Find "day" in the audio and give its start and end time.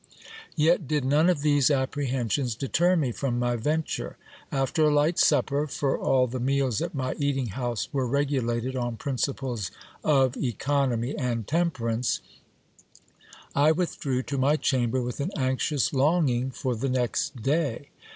17.43-17.89